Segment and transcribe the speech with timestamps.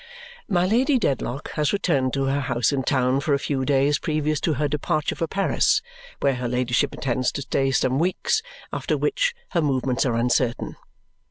[0.47, 4.41] My Lady Dedlock has returned to her house in town for a few days previous
[4.41, 5.83] to her departure for Paris,
[6.21, 8.41] where her ladyship intends to stay some weeks,
[8.73, 10.75] after which her movements are uncertain.